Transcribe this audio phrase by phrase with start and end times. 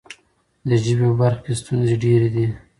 [0.67, 2.45] د ژبې په برخه کې ستونزې ډېرې دي.